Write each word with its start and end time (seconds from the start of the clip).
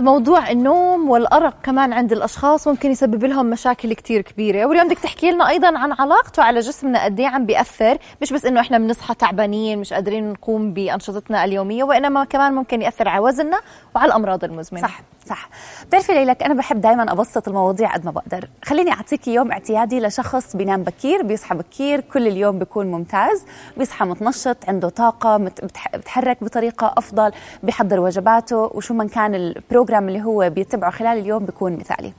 موضوع 0.00 0.50
النوم 0.50 1.10
والأرق 1.10 1.54
كمان 1.62 1.92
عند 1.92 2.12
الأشخاص 2.12 2.68
ممكن 2.68 2.90
يسبب 2.90 3.24
لهم 3.24 3.46
مشاكل 3.46 3.92
كتير 3.92 4.20
كبيرة. 4.20 4.66
واليوم 4.66 4.88
بدك 4.88 4.98
تحكي 4.98 5.30
لنا 5.30 5.48
أيضا 5.48 5.78
عن 5.78 5.92
علاقته 5.92 6.42
على 6.42 6.60
جسمنا 6.60 7.04
قد 7.04 7.20
إيه 7.20 7.26
عم 7.26 7.46
بيأثر. 7.46 7.98
مش 8.22 8.32
بس 8.32 8.44
إنه 8.44 8.60
إحنا 8.60 8.78
بنصحى 8.78 9.14
تعبانين 9.14 9.78
مش 9.78 9.92
قادرين 9.92 10.32
نقوم 10.32 10.72
بأنشطتنا 10.72 11.44
اليومية 11.44 11.84
وإنما 11.84 12.24
كمان 12.24 12.52
ممكن 12.52 12.82
يأثر 12.82 13.08
على 13.08 13.24
وزننا 13.24 13.60
وعلى 13.94 14.08
الأمراض 14.08 14.44
المزمنة. 14.44 14.82
صح. 14.82 15.00
صح. 15.28 15.48
بتعرفي 15.86 16.12
ليلك 16.12 16.42
أنا 16.42 16.54
بحب 16.54 16.80
دائما 16.80 17.12
أبسط 17.12 17.48
المواضيع 17.48 17.94
قد 17.94 18.04
ما 18.04 18.10
بقدر. 18.10 18.48
خليني 18.64 18.92
اعطيكي 18.92 19.34
يوم 19.34 19.52
اعتيادي 19.52 20.00
لشخص 20.00 20.56
بينام 20.56 20.82
بكير 20.82 21.22
بيصحى 21.22 21.54
بكير 21.54 22.00
كل 22.00 22.26
اليوم 22.26 22.58
بيكون 22.58 22.86
ممتاز. 22.86 23.44
بيصحى 23.76 24.04
متنشط 24.04 24.56
عنده 24.68 24.88
طاقة 24.88 25.36
بتحرك 25.94 26.44
بطريقة 26.44 26.94
أفضل 26.96 27.32
بيحضر 27.62 28.00
وجباته 28.00 28.56
وشو 28.56 28.94
من 28.94 29.08
كان 29.08 29.34
البروجرام 29.34 30.08
اللي 30.08 30.22
هو 30.22 30.50
بيتبعه 30.50 30.90
خلال 30.90 31.18
اليوم 31.18 31.44
بيكون 31.44 31.76
مثالي. 31.76 32.12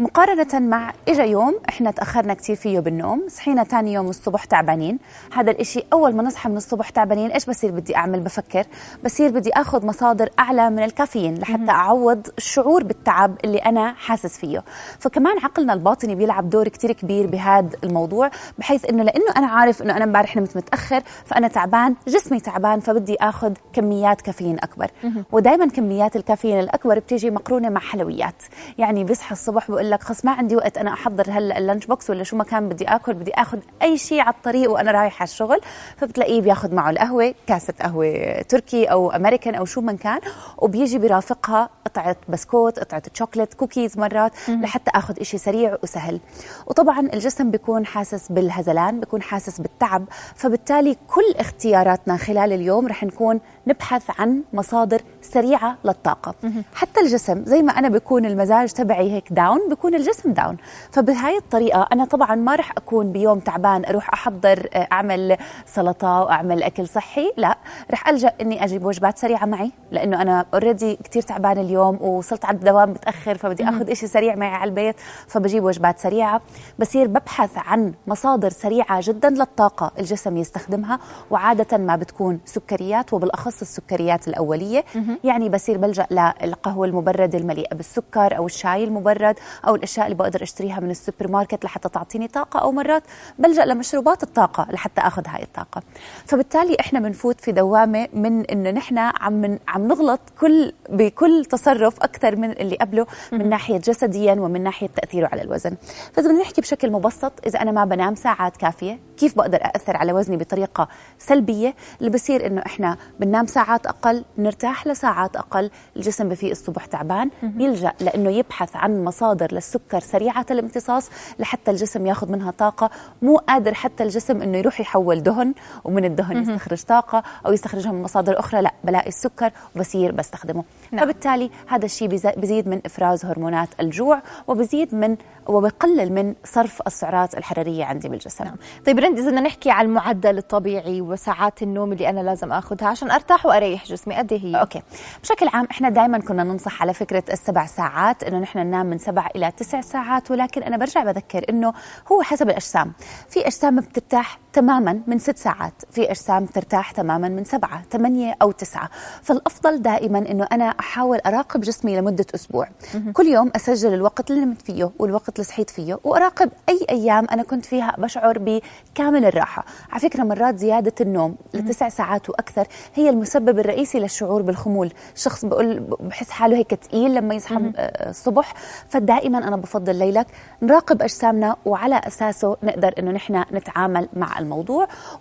مقارنة 0.00 0.58
مع 0.68 0.92
إجا 1.08 1.24
يوم 1.24 1.54
إحنا 1.68 1.90
تأخرنا 1.90 2.34
كثير 2.34 2.56
فيه 2.56 2.80
بالنوم 2.80 3.24
صحينا 3.28 3.64
تاني 3.64 3.92
يوم 3.92 4.08
الصبح 4.08 4.44
تعبانين. 4.44 4.98
هذا 5.32 5.50
الإشي 5.50 5.84
أول 5.92 6.16
ما 6.16 6.22
نصحى 6.22 6.48
من 6.48 6.56
الصبح 6.56 6.90
تعبانين 6.90 7.30
إيش 7.30 7.46
بصير 7.46 7.70
بدي 7.70 7.96
أعمل؟ 7.96 8.20
بفكر. 8.20 8.64
بصير 9.04 9.30
بدي 9.30 9.50
أخذ 9.52 9.86
مصادر 9.86 10.28
أعلى 10.38 10.70
من 10.70 10.82
الكافيين 10.82 11.34
لحتى 11.38 11.70
أعوض 11.70 12.26
الشعور 12.38 12.84
بالتعب 12.84 13.36
اللي 13.44 13.58
أنا 13.58 13.92
حاسس 13.92 14.38
فيه. 14.38 14.64
فكمان 14.98 15.38
عقلنا 15.38 15.72
الباطني 15.72 16.14
بيلعب 16.14 16.50
دور 16.50 16.68
كثير 16.68 16.92
كبير 16.92 17.26
بهذا 17.26 17.70
الموضوع 17.84 18.30
بحيث 18.58 18.84
إنه 18.84 19.02
لأنه 19.02 19.32
أنا 19.36 19.46
عارف 19.46 19.82
إنه 19.82 19.96
أنا 19.96 20.04
امبارح 20.04 20.36
نمت 20.36 20.56
متأخر 20.56 21.02
فأنا 21.24 21.48
تعبان 21.48 21.94
جسمي 22.08 22.40
تعبان 22.40 22.80
فبدي 22.80 23.16
أخذ 23.20 23.52
كميات 23.72 24.20
كافيين 24.20 24.58
أكبر. 24.58 24.90
ودائما 25.32 25.66
كميات 25.66 26.16
الكافيين 26.16 26.60
الأكبر 26.60 26.98
بتيجي 26.98 27.30
مقرونة 27.30 27.68
مع 27.68 27.80
حلويات. 27.80 28.42
يعني 28.78 29.04
بيصحى 29.04 29.32
الصبح 29.32 29.70
بقول 29.70 29.87
لك 29.90 30.02
خلص 30.02 30.24
ما 30.24 30.32
عندي 30.32 30.56
وقت 30.56 30.78
أنا 30.78 30.92
أحضر 30.92 31.24
هلا 31.30 31.58
اللانش 31.58 31.86
بوكس 31.86 32.10
ولا 32.10 32.24
شو 32.24 32.36
ما 32.36 32.44
كان 32.44 32.68
بدي 32.68 32.84
آكل 32.84 33.14
بدي 33.14 33.34
آخذ 33.34 33.58
أي 33.82 33.98
شيء 33.98 34.20
على 34.20 34.34
الطريق 34.34 34.70
وأنا 34.70 34.90
رايح 34.90 35.22
على 35.22 35.28
الشغل. 35.28 35.60
فبتلاقيه 35.96 36.40
بياخذ 36.40 36.74
معه 36.74 36.90
القهوة 36.90 37.34
كاسة 37.46 37.74
قهوة 37.80 38.42
تركي 38.42 38.84
أو 38.84 39.10
أمريكان 39.10 39.54
أو 39.54 39.64
شو 39.64 39.80
ما 39.80 39.92
كان 39.92 40.20
وبيجي 40.58 40.98
برافقها 40.98 41.70
قطعة 41.84 42.16
بسكوت 42.28 42.78
قطعة 42.78 43.02
chocolate 43.14 43.54
cookies 43.54 43.98
مرات 43.98 44.32
لحتى 44.48 44.90
آخذ 44.94 45.22
شيء 45.22 45.40
سريع 45.40 45.76
وسهل. 45.82 46.20
وطبعا 46.66 47.00
الجسم 47.00 47.50
بيكون 47.50 47.86
حاسس 47.86 48.32
بالهزلان 48.32 49.00
بيكون 49.00 49.22
حاسس 49.22 49.60
بالتعب 49.60 50.04
فبالتالي 50.34 50.96
كل 51.08 51.34
اختياراتنا 51.36 52.16
خلال 52.16 52.52
اليوم 52.52 52.86
رح 52.86 53.04
نكون 53.04 53.40
نبحث 53.66 54.20
عن 54.20 54.42
مصادر 54.52 55.02
سريعة 55.28 55.76
للطاقة. 55.84 56.34
حتى 56.74 57.00
الجسم 57.00 57.44
زي 57.44 57.62
ما 57.62 57.72
أنا 57.72 57.88
بكون 57.88 58.26
المزاج 58.26 58.72
تبعي 58.72 59.12
هيك 59.12 59.32
down 59.32 59.68
بكون 59.70 59.94
الجسم 59.94 60.32
down 60.32 60.56
فبهاي 60.90 61.36
الطريقة 61.36 61.88
أنا 61.92 62.04
طبعا 62.04 62.34
ما 62.34 62.54
رح 62.56 62.72
أكون 62.76 63.12
بيوم 63.12 63.38
تعبان 63.40 63.84
أروح 63.84 64.12
أحضر 64.12 64.68
آه، 64.74 64.88
أعمل 64.92 65.36
سلطة 65.66 66.20
وأعمل 66.22 66.62
أكل 66.62 66.88
صحي 66.88 67.32
لا. 67.36 67.58
رح 67.90 68.08
ألجأ 68.08 68.32
إني 68.40 68.64
أجيب 68.64 68.84
وجبات 68.84 69.18
سريعة 69.18 69.44
معي 69.46 69.72
لأنه 69.92 70.22
أنا 70.22 70.46
already 70.54 70.98
كثير 71.04 71.22
تعبان 71.22 71.58
اليوم 71.58 72.02
وصلت 72.02 72.44
على 72.44 72.56
الدوام 72.56 72.90
متأخر 72.90 73.38
فبدي 73.38 73.64
أخذ 73.64 73.92
شيء 73.94 74.08
سريع 74.08 74.34
معي 74.34 74.54
على 74.54 74.68
البيت 74.68 74.96
فبجيب 75.26 75.64
وجبات 75.64 75.98
سريعة. 75.98 76.40
بصير 76.78 77.06
ببحث 77.06 77.50
عن 77.56 77.94
مصادر 78.06 78.50
سريعة 78.50 79.00
جدا 79.02 79.30
للطاقة 79.30 79.92
الجسم 79.98 80.36
يستخدمها 80.36 80.98
وعادة 81.30 81.78
ما 81.78 81.96
بتكون 81.96 82.40
سكريات 82.44 83.12
وبالأخص 83.12 83.60
السكريات 83.60 84.28
الأولية. 84.28 84.84
يعني 85.24 85.48
بصير 85.48 85.78
بلجا 85.78 86.06
للقهوة 86.10 86.86
المبرده 86.86 87.38
المليئة 87.38 87.74
بالسكر 87.74 88.36
أو 88.36 88.46
الشاي 88.46 88.84
المبرد 88.84 89.36
أو 89.66 89.74
الأشياء 89.74 90.06
اللي 90.06 90.16
بقدر 90.16 90.42
أشتريها 90.42 90.80
من 90.80 90.90
السوبر 90.90 91.28
ماركت 91.28 91.64
لحتى 91.64 91.88
تعطيني 91.88 92.28
طاقة 92.28 92.60
أو 92.60 92.72
مرات 92.72 93.02
بلجأ 93.38 93.64
لمشروبات 93.64 94.22
الطاقة 94.22 94.66
لحتى 94.70 95.00
أخذ 95.00 95.22
هاي 95.26 95.42
الطاقة. 95.42 95.82
فبالتالي 96.26 96.76
إحنا 96.80 97.00
بنفوت 97.00 97.40
في 97.40 97.52
دوامة 97.52 98.08
من 98.12 98.44
إنه 98.44 98.70
نحن 98.70 98.98
عم 98.98 99.58
عم 99.68 99.88
نغلط 99.88 100.20
كل 100.40 100.72
بكل 100.88 101.44
تصرف 101.44 102.02
أكثر 102.02 102.36
من 102.36 102.50
اللي 102.50 102.76
قبله 102.76 103.06
من 103.32 103.48
ناحية 103.48 103.78
جسديا 103.78 104.32
ومن 104.32 104.62
ناحية 104.62 104.88
تأثيره 104.88 105.28
على 105.32 105.42
الوزن. 105.42 105.76
فإذا 106.12 106.28
بدنا 106.28 106.40
نحكي 106.40 106.60
بشكل 106.60 106.90
مبسط 106.90 107.32
إذا 107.46 107.62
أنا 107.62 107.72
ما 107.72 107.84
بنام 107.84 108.14
ساعات 108.14 108.56
كافية 108.56 108.98
كيف 109.16 109.36
بقدر 109.36 109.58
اثر 109.62 109.96
على 109.96 110.12
وزني 110.12 110.36
بطريقة 110.36 110.88
سلبية؟ 111.18 111.74
اللي 112.00 112.10
بصير 112.10 112.46
إنه 112.46 112.62
إحنا 112.66 112.96
بننام 113.20 113.46
ساعات 113.46 113.86
أقل 113.86 114.24
نرتاح 114.38 114.86
لساعات 114.98 115.36
أقل 115.36 115.70
الجسم 115.96 116.28
بفيق 116.28 116.50
الصبح 116.50 116.84
تعبان 116.86 117.30
بيلجأ 117.42 117.92
لأنه 118.00 118.30
يبحث 118.30 118.76
عن 118.76 119.04
مصادر 119.04 119.48
للسكر 119.52 120.00
سريعة 120.00 120.46
الامتصاص 120.50 121.10
لحتى 121.38 121.70
الجسم 121.70 122.06
ياخذ 122.06 122.32
منها 122.32 122.50
طاقة. 122.50 122.90
مو 123.22 123.36
قادر 123.36 123.74
حتى 123.74 124.02
الجسم 124.02 124.42
إنه 124.42 124.58
يروح 124.58 124.80
يحول 124.80 125.22
دهن 125.22 125.54
ومن 125.84 126.04
الدهن 126.04 126.36
يستخرج 126.36 126.82
طاقة 126.82 127.22
أو 127.46 127.52
يستخرجها 127.52 127.92
من 127.92 128.02
مصادر 128.02 128.38
أخرى 128.38 128.62
لا 128.62 128.72
بلاقي 128.84 129.08
السكر 129.08 129.50
وبصير 129.76 130.12
بستخدمه. 130.12 130.64
نعم. 130.92 131.04
فبالتالي 131.04 131.50
هذا 131.66 131.84
الشيء 131.84 132.08
بزيد 132.08 132.68
من 132.68 132.80
إفراز 132.86 133.24
هرمونات 133.24 133.68
الجوع 133.80 134.22
وبزيد 134.46 134.94
من 134.94 135.16
وبقلل 135.46 136.12
من 136.12 136.34
صرف 136.44 136.82
السعرات 136.86 137.38
الحرارية 137.38 137.84
عندي 137.84 138.08
بالجسم. 138.08 138.44
نعم. 138.44 138.56
طيب 138.86 138.98
رند 138.98 139.18
إذا 139.18 139.28
بدنا 139.28 139.40
نحكي 139.40 139.70
على 139.70 139.86
المعدل 139.88 140.38
الطبيعي 140.38 141.00
وساعات 141.00 141.62
النوم 141.62 141.92
اللي 141.92 142.08
أنا 142.08 142.20
لازم 142.20 142.52
آخذها 142.52 142.88
عشان 142.88 143.10
أرتاح 143.10 143.46
وأريح 143.46 143.84
جسمي 143.84 144.14
قد 144.14 144.32
إيه 144.32 144.40
هي؟ 144.44 144.60
okay. 144.60 144.82
بشكل 145.22 145.48
عام 145.48 145.66
إحنا 145.70 145.88
دائما 145.88 146.18
كنا 146.18 146.44
ننصح 146.44 146.82
على 146.82 146.94
فكرة 146.94 147.22
السبع 147.32 147.66
ساعات 147.66 148.22
إنه 148.24 148.38
نحن 148.38 148.58
ننام 148.58 148.86
من 148.86 148.98
سبع 148.98 149.26
إلى 149.36 149.50
تسع 149.56 149.80
ساعات 149.80 150.30
ولكن 150.30 150.62
أنا 150.62 150.76
برجع 150.76 151.04
بذكر 151.04 151.44
إنه 151.50 151.72
هو 152.12 152.22
حسب 152.22 152.48
الأجسام. 152.50 152.92
في 153.30 153.46
أجسام 153.46 153.76
بترتاح 153.80 154.38
تماما 154.58 155.00
من 155.06 155.18
ست 155.18 155.36
ساعات. 155.36 155.72
في 155.90 156.10
أجسام 156.10 156.46
ترتاح 156.46 156.90
تماما 156.90 157.28
من 157.28 157.44
سبعة 157.44 157.82
ثمانية 157.92 158.36
أو 158.42 158.50
تسعة. 158.50 158.90
فالأفضل 159.22 159.82
دائما 159.82 160.18
إنه 160.18 160.46
أنا 160.52 160.64
أحاول 160.64 161.18
أراقب 161.26 161.60
جسمي 161.60 161.96
لمدة 161.96 162.26
أسبوع. 162.34 162.68
كل 163.12 163.26
يوم 163.26 163.50
أسجل 163.56 163.94
الوقت 163.94 164.30
اللي 164.30 164.44
نمت 164.44 164.62
فيه 164.62 164.90
والوقت 164.98 165.28
اللي 165.28 165.44
صحيت 165.44 165.70
فيه 165.70 165.98
وأراقب 166.04 166.50
أي 166.68 166.86
أيام 166.90 167.26
أنا 167.32 167.42
كنت 167.42 167.66
فيها 167.66 167.94
بشعر 167.98 168.38
بكامل 168.38 169.24
الراحة. 169.24 169.64
على 169.90 170.00
فكرة 170.00 170.22
مرات 170.22 170.58
زيادة 170.58 170.92
النوم 171.00 171.36
لتسع 171.54 171.88
ساعات 171.88 172.30
وأكثر 172.30 172.66
هي 172.94 173.10
المسبب 173.10 173.58
الرئيسي 173.58 173.98
للشعور 173.98 174.42
بالخمول. 174.42 174.92
الشخص 175.14 175.44
بقول 175.44 175.80
بحس 176.00 176.30
حاله 176.30 176.56
هيك 176.56 176.74
ثقيل 176.74 177.14
لما 177.14 177.34
يصحى 177.34 177.72
الصبح. 177.76 178.54
فدائما 178.88 179.38
أنا 179.38 179.56
بفضل 179.56 179.96
ليلك 179.96 180.26
نراقب 180.62 181.02
أجسامنا 181.02 181.56
وعلى 181.64 182.00
أساسه 182.06 182.56
نقدر 182.62 182.94
إنه 182.98 183.10
نحن 183.10 183.44
نتعامل 183.52 184.08
مع 184.12 184.38
الموضوع 184.38 184.47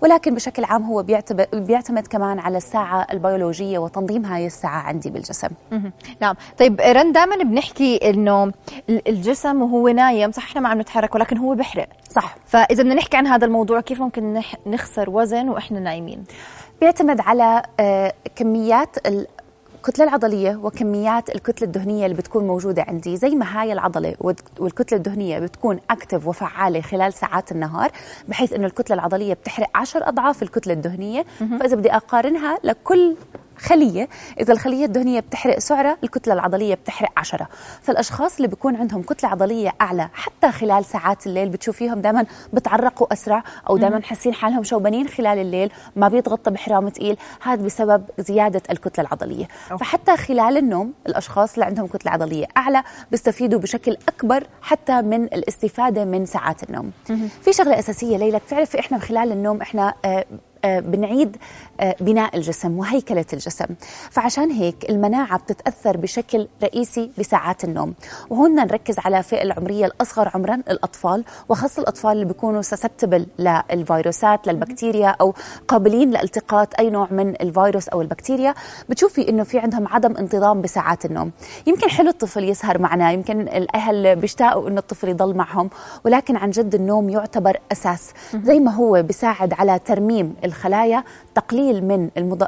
ولكن 0.02 0.36
بشكل 0.36 0.64
عام 0.64 0.84
هو 0.84 1.04
بيعتمد 1.04 1.48
بيعتمد 1.54 2.08
كمان 2.08 2.40
على 2.40 2.58
الساعة 2.58 3.08
البيولوجية 3.12 3.80
وتنظيم 3.80 4.26
هاي 4.26 4.46
الساعة 4.46 4.80
عندي 4.82 5.10
بالجسم. 5.10 5.50
نعم. 6.22 6.36
طيب 6.58 6.82
رن 6.82 7.12
دائما 7.12 7.36
بنحكي 7.36 8.10
إنه 8.10 8.52
الجسم 8.90 9.62
وهو 9.62 9.88
نايم 9.88 10.32
صح 10.32 10.44
إحنا 10.44 10.62
ما 10.62 10.70
عم 10.70 10.82
نتحرك 10.82 11.16
ولكن 11.16 11.38
هو 11.38 11.56
بحرق. 11.56 11.88
صح. 12.12 12.36
فإذا 12.46 12.84
بدنا 12.84 12.96
نحكي 12.96 13.18
عن 13.18 13.28
هذا 13.28 13.46
الموضوع 13.46 13.82
كيف 13.82 14.02
ممكن 14.02 14.42
نخسر 14.66 15.10
وزن 15.10 15.50
وإحنا 15.50 15.80
نايمين؟ 15.80 16.24
بيعتمد 16.82 17.22
على 17.22 17.64
آه، 17.80 18.14
كميات 18.36 18.96
الكتلة 19.88 20.06
العضلية 20.06 20.56
وكميات 20.64 21.36
الكتلة 21.36 21.68
الدهنية 21.68 22.06
اللي 22.06 22.18
بتكون 22.18 22.48
موجودة 22.48 22.82
عندي 22.88 23.18
زي 23.18 23.30
ما 23.30 23.62
هاي 23.62 23.74
العضلة 23.74 24.16
والكتلة 24.60 24.98
الدهنية 24.98 25.40
بتكون 25.40 25.80
اكتف 25.90 26.28
وفعالة 26.28 26.82
خلال 26.82 27.14
ساعات 27.14 27.52
النهار 27.52 27.92
بحيث 28.28 28.54
إنه 28.54 28.68
الكتلة 28.68 28.96
العضلية 28.96 29.34
بتحرق 29.34 29.70
عشر 29.76 30.08
أضعاف 30.10 30.44
الكتلة 30.44 30.74
الدهنية. 30.74 31.26
فإذا 31.60 31.76
بدي 31.76 31.92
أقارنها 31.92 32.60
لكل 32.64 33.16
خلية. 33.58 34.10
إذا 34.40 34.54
الخلية 34.54 34.86
الدهنية 34.86 35.20
بتحرق 35.20 35.60
سعرة 35.60 35.98
الكتلة 36.04 36.34
العضلية 36.34 36.76
بتحرق 36.76 37.10
عشرة. 37.18 37.48
فالأشخاص 37.82 38.36
اللي 38.36 38.48
بيكون 38.48 38.76
عندهم 38.76 39.02
كتلة 39.02 39.30
عضلية 39.30 39.74
أعلى 39.82 40.10
حتى 40.14 40.52
خلال 40.52 40.86
ساعات 40.86 41.28
الليل 41.28 41.50
بتشوفيهم 41.50 42.02
دائما 42.02 42.26
بتعرقوا 42.54 43.14
أسرع 43.14 43.44
أو 43.70 43.78
دائما 43.78 44.02
حاسين 44.02 44.34
حالهم 44.34 44.64
شوبانين 44.64 45.08
خلال 45.08 45.40
الليل 45.40 45.72
ما 45.96 46.08
بيتغطى 46.08 46.52
بحرام 46.52 46.90
ثقيل 46.90 47.18
هذا 47.42 47.66
بسبب 47.66 48.04
زيادة 48.20 48.62
الكتلة 48.72 49.06
العضلية. 49.06 49.48
أوه. 49.72 49.78
فحتى 49.78 50.18
خلال 50.18 50.58
النوم 50.58 50.94
الأشخاص 51.08 51.54
اللي 51.54 51.66
عندهم 51.66 51.88
كتلة 51.88 52.12
عضلية 52.12 52.46
أعلى 52.58 52.84
بيستفيدوا 53.12 53.60
بشكل 53.60 53.98
أكبر 54.08 54.44
حتى 54.62 55.02
من 55.02 55.24
الاستفادة 55.24 56.06
من 56.06 56.26
ساعات 56.26 56.64
النوم. 56.64 56.92
في 57.42 57.54
شغلة 57.54 57.80
أساسية 57.80 58.18
ليلى 58.18 58.38
بتعرفي 58.38 58.80
إحنا 58.80 58.98
خلال 58.98 59.32
النوم 59.32 59.62
إحنا 59.62 59.94
آه 60.06 60.08
آه، 60.08 60.26
بنعيد 60.66 61.38
آه، 61.80 61.96
بناء 62.00 62.38
الجسم 62.38 62.80
وهيكلة 62.80 63.26
الجسم. 63.34 63.66
فعشان 64.12 64.52
هيك 64.52 64.90
المناعة 64.90 65.40
بتتأثر 65.40 65.98
بشكل 65.98 66.48
رئيسي 66.64 67.12
بساعات 67.18 67.64
النوم. 67.64 67.94
وهون 68.30 68.56
نركز 68.56 69.00
على 69.00 69.24
فئة 69.24 69.44
العمرية 69.44 69.86
الأصغر 69.86 70.32
عمرا 70.34 70.56
الأطفال 70.56 71.24
وخاصة 71.50 71.82
الأطفال 71.82 72.12
اللي 72.12 72.26
بيكونوا 72.26 72.62
سسبتبل 72.62 73.28
للفيروسات 73.40 74.48
للبكتيريا 74.48 75.16
أو 75.22 75.34
قابلين 75.68 76.12
لالتقاط 76.12 76.80
أي 76.80 76.90
نوع 76.90 77.08
من 77.12 77.30
الفيروس 77.42 77.88
أو 77.90 78.02
البكتيريا. 78.02 78.54
بتشوفي 78.90 79.30
إنه 79.30 79.44
في 79.44 79.60
عندهم 79.60 79.88
عدم 79.88 80.18
انتظام 80.18 80.62
بساعات 80.62 81.06
النوم. 81.06 81.32
يمكن 81.68 81.90
حلو 81.90 82.10
الطفل 82.10 82.44
يسهر 82.44 82.82
معنا 82.82 83.12
يمكن 83.12 83.42
الأهل 83.42 84.16
بيشتاقوا 84.16 84.70
إنه 84.70 84.80
الطفل 84.80 85.10
يضل 85.10 85.36
معهم 85.36 85.70
ولكن 86.06 86.36
عن 86.36 86.50
جد 86.50 86.76
النوم 86.76 87.10
يعتبر 87.10 87.58
أساس. 87.72 88.12
زي 88.44 88.60
ما 88.60 88.72
هو 88.72 89.04
بيساعد 89.04 89.54
على 89.54 89.80
ترميم 89.80 90.36
الخلايا 90.58 91.04
تقليل 91.36 91.84
من 91.86 92.10
المض... 92.18 92.44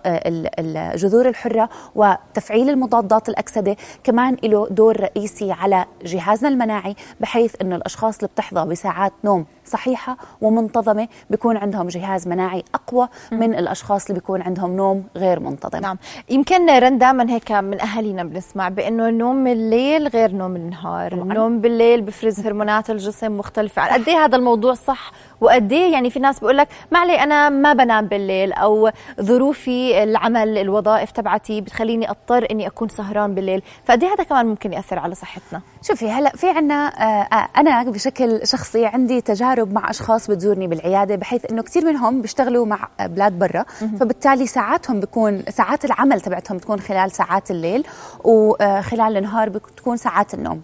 الجذور 0.59 1.27
الحرة 1.27 1.69
وتفعيل 1.95 2.69
المضادات 2.69 3.29
الأكسدة. 3.29 3.75
كمان 4.03 4.37
له 4.43 4.67
دور 4.71 4.99
رئيسي 4.99 5.51
على 5.51 5.85
جهازنا 6.05 6.49
المناعي 6.49 6.95
بحيث 7.19 7.55
أنه 7.61 7.75
الأشخاص 7.75 8.15
اللي 8.15 8.27
بتحظى 8.27 8.65
بساعات 8.65 9.13
نوم 9.23 9.45
صحيحة 9.65 10.17
ومنتظمة 10.41 11.07
بيكون 11.29 11.57
عندهم 11.57 11.87
جهاز 11.87 12.27
مناعي 12.27 12.63
أقوى 12.75 13.07
من 13.31 13.55
الأشخاص 13.55 14.05
اللي 14.05 14.19
بيكون 14.19 14.41
عندهم 14.41 14.75
نوم 14.75 15.03
غير 15.15 15.39
منتظم. 15.39 15.79
نعم. 15.79 15.97
يمكن 16.29 16.69
رن 16.69 16.97
دائما 16.97 17.29
هيك 17.29 17.51
من 17.51 17.81
أهالينا 17.81 18.23
بنسمع 18.23 18.69
بأنه 18.69 19.09
نوم 19.09 19.47
الليل 19.47 20.07
غير 20.07 20.31
نوم 20.31 20.55
النهار. 20.55 21.11
طبعاً. 21.11 21.23
النوم 21.23 21.61
بالليل 21.61 22.01
بفرز 22.01 22.39
هرمونات 22.39 22.89
الجسم 22.89 23.37
مختلفة. 23.37 23.93
قد 23.93 24.09
إيه 24.09 24.17
هذا 24.17 24.35
الموضوع 24.35 24.73
صح 24.73 25.11
وقد 25.41 25.71
إيه 25.71 25.91
يعني 25.93 26.09
في 26.09 26.19
ناس 26.19 26.39
بيقول 26.39 26.57
لك 26.57 26.67
ما 26.91 26.99
علي 26.99 27.23
أنا 27.23 27.49
ما 27.49 27.73
بنام 27.73 28.05
بالليل 28.05 28.53
أو 28.53 28.89
ظروفي 29.21 30.03
العمل 30.03 30.57
الوظائف 30.57 31.11
تبعتي 31.11 31.61
بتخليني 31.61 32.09
أضطر 32.09 32.47
إني 32.51 32.67
أكون 32.67 32.89
سهران 32.89 33.35
بالليل. 33.35 33.61
فقد 33.85 34.03
هذا 34.03 34.23
كمان 34.23 34.45
ممكن 34.45 34.73
يأثر 34.73 34.99
على 34.99 35.15
صحتنا؟ 35.15 35.61
شوفي 35.81 36.09
هلأ 36.11 36.29
في 36.29 36.49
عنا 36.49 36.87
آه, 36.87 37.35
آه، 37.35 37.49
أنا 37.57 37.83
بشكل 37.83 38.47
شخصي 38.47 38.85
عندي 38.85 39.21
تجارب 39.21 39.73
مع 39.73 39.89
أشخاص 39.89 40.31
بتزورني 40.31 40.67
بالعيادة 40.67 41.15
بحيث 41.15 41.51
إنه 41.51 41.61
كثير 41.61 41.85
منهم 41.85 42.21
بيشتغلوا 42.21 42.65
مع 42.65 42.87
بلاد 42.99 43.39
برا. 43.39 43.65
فبالتالي 43.99 44.47
ساعاتهم 44.47 44.99
بيكون 44.99 45.43
ساعات 45.49 45.85
العمل 45.85 46.21
تبعتهم 46.21 46.57
بتكون 46.57 46.79
خلال 46.79 47.11
ساعات 47.11 47.51
الليل 47.51 47.87
وخلال 48.23 49.17
النهار 49.17 49.49
بتكون 49.49 49.97
ساعات 49.97 50.33
النوم. 50.33 50.61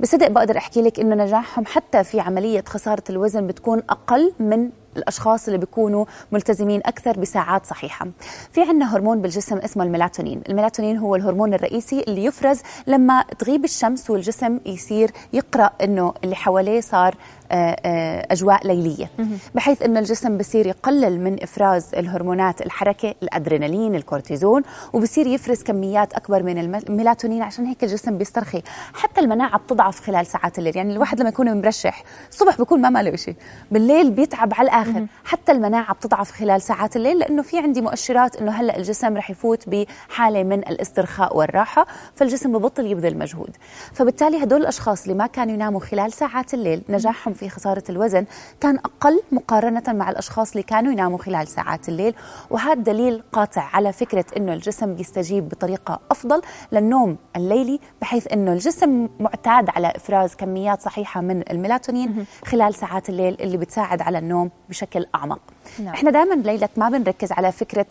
بصدق 0.00 0.28
بقدر 0.28 0.56
أحكي 0.56 0.82
لك 0.82 1.00
إنه 1.00 1.24
نجاحهم 1.24 1.66
حتى 1.66 2.04
في 2.04 2.20
عملية 2.20 2.64
خسارة 2.68 3.02
الوزن 3.10 3.46
بتكون 3.46 3.82
أقل 3.90 4.13
من 4.38 4.70
الأشخاص 4.96 5.46
اللي 5.46 5.58
بيكونوا 5.58 6.04
ملتزمين 6.32 6.80
أكثر 6.86 7.20
بساعات 7.20 7.66
صحيحة. 7.66 8.06
في 8.52 8.62
عندنا 8.62 8.96
هرمون 8.96 9.22
بالجسم 9.22 9.56
اسمه 9.56 9.84
الميلاتونين. 9.84 10.42
الميلاتونين 10.48 10.96
هو 10.96 11.16
الهرمون 11.16 11.54
الرئيسي 11.54 12.00
اللي 12.08 12.24
يفرز 12.24 12.60
لما 12.86 13.24
تغيب 13.38 13.64
الشمس 13.64 14.10
والجسم 14.10 14.60
يصير 14.66 15.10
يقرأ 15.32 15.70
إنه 15.82 16.14
اللي 16.24 16.36
حواليه 16.36 16.80
صار 16.80 17.14
آه، 17.54 17.76
آه، 17.84 18.26
أجواء 18.30 18.66
ليلية 18.66 19.10
بحيث 19.54 19.82
انه 19.82 20.00
الجسم 20.00 20.38
بصير 20.38 20.66
يقلل 20.66 21.20
من 21.20 21.42
إفراز 21.42 21.94
الهرمونات 21.94 22.62
الحركة 22.62 23.14
الأدرينالين 23.22 23.94
الكورتيزون 23.94 24.62
وبصير 24.92 25.26
يفرز 25.26 25.62
كميات 25.62 26.12
أكبر 26.12 26.42
من 26.42 26.58
الميلاتونين 26.58 27.42
عشان 27.42 27.66
هيك 27.66 27.84
الجسم 27.84 28.18
بيسترخي. 28.18 28.62
حتى 28.94 29.20
المناعة 29.20 29.58
بتضعف 29.58 30.00
خلال 30.00 30.26
ساعات 30.26 30.58
الليل. 30.58 30.76
يعني 30.76 30.92
الواحد 30.92 31.20
لما 31.20 31.28
يكون 31.28 31.60
مرشح 31.60 32.02
الصبح 32.30 32.58
بيكون 32.58 32.80
ما 32.80 32.90
ماله 32.90 33.16
شيء 33.16 33.34
بالليل 33.70 34.10
بيتعب 34.10 34.54
على 34.54 34.68
الآخر. 34.68 35.06
حتى 35.24 35.52
المناعة 35.52 35.94
بتضعف 35.94 36.30
خلال 36.30 36.62
ساعات 36.62 36.96
الليل 36.96 37.18
لأنه 37.18 37.42
في 37.42 37.58
عندي 37.58 37.80
مؤشرات 37.80 38.36
إنه 38.36 38.52
هلأ 38.52 38.76
الجسم 38.76 39.16
رح 39.16 39.30
يفوت 39.30 39.68
بحالة 39.68 40.42
من 40.42 40.58
الاسترخاء 40.58 41.36
والراحة 41.36 41.86
فالجسم 42.14 42.58
ببطل 42.58 42.86
يبذل 42.86 43.18
مجهود. 43.18 43.50
فبالتالي 43.92 44.42
هدول 44.42 44.60
الأشخاص 44.60 45.02
اللي 45.02 45.14
ما 45.14 45.26
كانوا 45.26 45.54
يناموا 45.54 45.80
خلال 45.80 46.12
ساعات 46.12 46.54
الليل 46.54 46.82
نجاحهم 46.88 47.34
في 47.34 47.43
خسارة 47.48 47.82
الوزن 47.90 48.24
كان 48.60 48.78
أقل 48.78 49.22
مقارنة 49.32 49.82
مع 49.88 50.10
الأشخاص 50.10 50.50
اللي 50.50 50.62
كانوا 50.62 50.92
يناموا 50.92 51.18
خلال 51.18 51.48
ساعات 51.48 51.88
الليل 51.88 52.14
وهذا 52.50 52.74
دليل 52.82 53.22
قاطع 53.32 53.62
على 53.72 53.92
فكرة 53.92 54.24
أنه 54.36 54.52
الجسم 54.52 54.94
بيستجيب 54.94 55.48
بطريقة 55.48 56.00
أفضل 56.10 56.42
للنوم 56.72 57.16
الليلي 57.36 57.80
بحيث 58.00 58.32
أنه 58.32 58.52
الجسم 58.52 59.08
معتاد 59.20 59.70
على 59.70 59.92
إفراز 59.96 60.34
كميات 60.34 60.82
صحيحة 60.82 61.20
من 61.20 61.42
الميلاتونين 61.50 62.26
خلال 62.44 62.74
ساعات 62.74 63.08
الليل 63.08 63.36
اللي 63.40 63.56
بتساعد 63.56 64.02
على 64.02 64.18
النوم 64.18 64.50
بشكل 64.68 65.06
أعمق. 65.14 65.40
نعم. 65.78 65.94
إحنا 65.94 66.10
دائما 66.10 66.34
ليلة 66.34 66.68
ما 66.76 66.88
بنركز 66.88 67.32
على 67.32 67.52
فكرة 67.52 67.86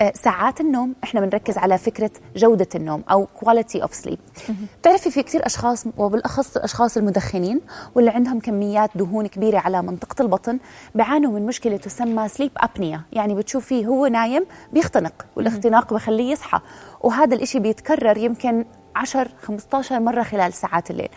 آه، 0.00 0.12
ساعات 0.22 0.60
النوم 0.60 0.94
إحنا 1.04 1.20
بنركز 1.20 1.58
على 1.58 1.78
فكرة 1.78 2.10
جودة 2.36 2.68
النوم 2.74 3.02
أو 3.10 3.28
quality 3.44 3.80
of 3.80 3.90
sleep. 4.04 4.50
بتعرفي 4.80 5.10
في 5.10 5.22
كثير 5.22 5.46
أشخاص 5.46 5.84
وبالأخص 5.96 6.56
الأشخاص 6.56 6.96
المدخنين 6.96 7.60
واللي 7.94 8.10
عندهم 8.10 8.40
كميات 8.40 8.90
دهون 8.94 9.26
كبيرة 9.26 9.58
على 9.58 9.82
منطقة 9.82 10.22
البطن 10.22 10.58
بيعانوا 10.94 11.32
من 11.32 11.46
مشكلة 11.46 11.76
تسمى 11.76 12.28
سليب 12.28 12.50
أبنيا 12.56 13.02
يعني 13.12 13.34
بتشوفيه 13.34 13.86
هو 13.86 14.06
نايم 14.06 14.46
بيختنق 14.72 15.26
والاختناق 15.36 15.94
بخليه 15.94 16.32
يصحى. 16.32 16.60
وهذا 17.00 17.34
الإشي 17.34 17.58
بيتكرر 17.58 18.16
يمكن 18.18 18.64
10 18.96 19.28
15 19.42 20.00
مرة 20.00 20.22
خلال 20.22 20.52
ساعات 20.52 20.90
الليل. 20.90 21.08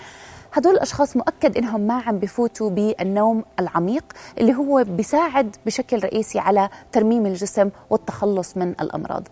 هدول 0.53 0.73
الأشخاص 0.73 1.17
مؤكد 1.17 1.57
إنهم 1.57 1.81
ما 1.81 1.93
عم 2.01 2.17
بفوتوا 2.19 2.69
بالنوم 2.69 3.43
العميق 3.59 4.03
اللي 4.37 4.55
هو 4.55 4.83
بيساعد 4.87 5.55
بشكل 5.65 6.03
رئيسي 6.03 6.39
على 6.39 6.69
ترميم 6.91 7.25
الجسم 7.25 7.69
والتخلص 7.89 8.57
من 8.57 8.69
الأمراض. 8.69 9.27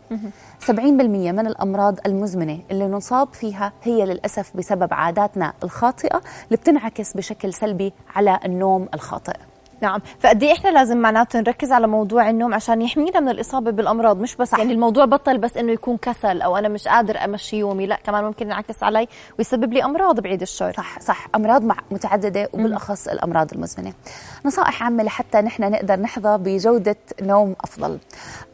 70% 0.68 0.70
من 0.72 1.48
الأمراض 1.48 2.00
المزمنة 2.06 2.60
اللي 2.72 2.88
نصاب 2.88 3.34
فيها 3.34 3.74
هي 3.84 4.06
للأسف 4.06 4.58
بسبب 4.58 4.94
عاداتنا 4.94 5.54
الخاطئة 5.64 6.22
اللي 6.48 6.58
بتنعكس 6.58 7.14
بشكل 7.14 7.54
سلبي 7.54 7.94
على 8.16 8.40
النوم 8.46 8.88
الخاطئ. 8.94 9.36
نعم. 9.82 10.02
فقد 10.20 10.44
إيه 10.44 10.54
إحنا 10.54 10.70
لازم 10.70 10.98
معناته 10.98 11.40
نركز 11.40 11.72
على 11.72 11.88
موضوع 11.88 12.30
النوم 12.30 12.54
عشان 12.54 12.82
يحمينا 12.82 13.20
من 13.20 13.30
الإصابة 13.30 13.72
بالأمراض 13.72 14.20
مش 14.20 14.36
بس 14.36 14.50
صح. 14.50 14.60
يعني 14.60 14.74
الموضوع 14.74 15.06
بطل 15.06 15.38
بس 15.38 15.58
إنه 15.58 15.72
يكون 15.72 15.98
كسل 15.98 16.42
أو 16.42 16.58
أنا 16.58 16.68
مش 16.68 16.88
قادر 16.88 17.24
أمشي 17.26 17.58
يومي 17.58 17.86
لا 17.86 17.96
كمان 18.04 18.24
ممكن 18.24 18.46
ينعكس 18.46 18.84
علي 18.84 19.08
ويسبب 19.40 19.74
لي 19.74 19.84
أمراض 19.84 20.20
بعيد 20.20 20.42
الشر. 20.42 20.74
صح 20.78 21.00
صح. 21.00 21.28
أمراض 21.36 21.64
متعددة 21.92 22.50
وبالأخص 22.54 23.08
الأمراض 23.08 23.54
المزمنة. 23.54 23.94
نصائح 24.46 24.84
عامة 24.84 25.04
لحتى 25.04 25.42
نحن 25.42 25.72
نقدر 25.72 26.00
نحظى 26.00 26.38
بجودة 26.38 26.96
نوم 27.22 27.56
أفضل. 27.62 28.00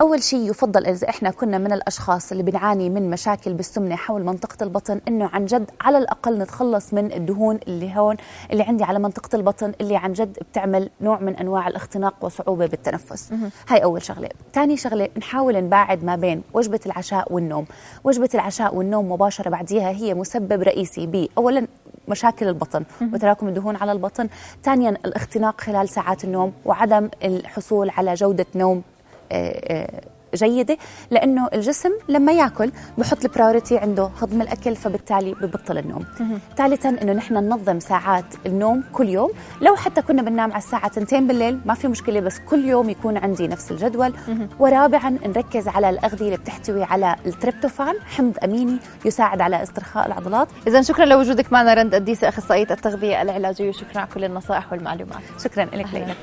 أول 0.01 0.23
شيء 0.23 0.49
يفضل 0.49 0.85
إذا 0.85 1.09
إحنا 1.09 1.31
كنا 1.31 1.57
من 1.57 1.73
الأشخاص 1.73 2.31
اللي 2.31 2.43
بنعاني 2.43 2.89
من 2.89 3.09
مشاكل 3.09 3.53
بالسمنة 3.53 3.95
حول 3.95 4.23
منطقة 4.23 4.63
البطن 4.63 5.01
إنه 5.07 5.29
عن 5.33 5.45
جد 5.45 5.71
على 5.81 5.97
الأقل 5.97 6.37
نتخلص 6.39 6.93
من 6.93 7.11
الدهون 7.11 7.59
اللي 7.67 7.97
هون 7.97 8.17
اللي 8.51 8.63
عندي 8.63 8.83
على 8.83 8.99
منطقة 8.99 9.35
البطن 9.35 9.73
اللي 9.81 9.95
عن 9.97 10.13
جد 10.13 10.37
بتعمل 10.51 10.89
نوع 11.13 11.21
من 11.21 11.35
أنواع 11.35 11.67
الاختناق 11.67 12.15
وصعوبة 12.21 12.65
بالتنفس. 12.65 13.33
هاي 13.69 13.83
أول 13.83 14.01
شغلة. 14.01 14.29
ثاني 14.53 14.77
شغلة 14.77 15.09
نحاول 15.17 15.63
نباعد 15.63 16.03
ما 16.03 16.15
بين 16.15 16.43
وجبة 16.53 16.79
العشاء 16.85 17.33
والنوم. 17.33 17.65
وجبة 18.03 18.29
العشاء 18.33 18.75
والنوم 18.75 19.11
مباشرة 19.11 19.49
بعديها 19.49 19.89
هي 19.89 20.13
مسبب 20.13 20.61
رئيسي 20.61 21.07
ب 21.07 21.27
اولا 21.37 21.67
مشاكل 22.07 22.47
البطن 22.47 22.83
وتراكم 23.13 23.47
الدهون 23.47 23.75
على 23.75 23.91
البطن. 23.91 24.29
ثانيا 24.63 24.89
الاختناق 24.89 25.61
خلال 25.61 25.89
ساعات 25.89 26.23
النوم 26.23 26.53
وعدم 26.65 27.09
الحصول 27.23 27.89
على 27.89 28.13
جودة 28.13 28.45
نوم 28.55 28.81
جيدة 30.35 30.77
لأنه 31.11 31.47
الجسم 31.53 31.89
لما 32.09 32.31
ياكل 32.31 32.71
بحط 32.97 33.25
البراورتي 33.25 33.77
عنده 33.77 34.09
هضم 34.21 34.41
الأكل 34.41 34.75
فبالتالي 34.75 35.33
ببطل 35.33 35.77
النوم. 35.77 36.05
ثالثا 36.57 36.89
أنه 36.89 37.13
نحن 37.13 37.33
ننظم 37.33 37.79
ساعات 37.79 38.25
النوم 38.45 38.83
كل 38.93 39.09
يوم. 39.09 39.31
لو 39.61 39.75
حتى 39.75 40.01
كنا 40.01 40.21
بننام 40.21 40.51
على 40.51 40.63
الساعة 40.63 40.87
2 40.87 41.27
بالليل 41.27 41.59
ما 41.65 41.73
في 41.73 41.87
مشكلة 41.87 42.19
بس 42.19 42.39
كل 42.39 42.65
يوم 42.65 42.89
يكون 42.89 43.17
عندي 43.17 43.47
نفس 43.47 43.71
الجدول. 43.71 44.13
ورابعا 44.59 45.09
نركز 45.09 45.67
على 45.67 45.89
الأغذية 45.89 46.25
اللي 46.25 46.37
بتحتوي 46.37 46.83
على 46.83 47.15
التريبتوفان 47.25 47.95
حمض 48.05 48.37
أميني 48.43 48.77
يساعد 49.05 49.41
على 49.41 49.63
استرخاء 49.63 50.07
العضلات. 50.07 50.47
إذا 50.67 50.81
شكرا 50.81 51.05
لوجودك 51.05 51.53
معنا 51.53 51.73
رند 51.73 51.95
أديسة 51.95 52.29
أخصائية 52.29 52.67
التغذية 52.71 53.21
العلاجية 53.21 53.69
وشكرا 53.69 53.99
على 53.99 54.09
كل 54.13 54.23
النصائح 54.23 54.71
والمعلومات. 54.71 55.21
شكرا 55.43 55.65
لك 55.65 55.93
ليلى. 55.93 56.13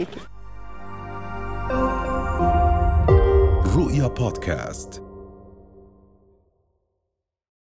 رؤيا 3.91 4.07
بودكاست 4.07 5.03